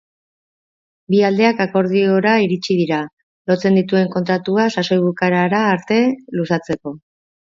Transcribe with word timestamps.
Bi 1.13 1.17
aldeak 1.27 1.59
akordiora 1.65 2.31
iritsi 2.45 2.77
dira, 2.79 3.01
lotzen 3.51 3.77
dituen 3.79 4.09
kontratua 4.15 4.65
sasoi 4.79 4.97
bukaerara 5.05 5.61
arte 5.75 6.01
luzatzeko. 6.41 6.95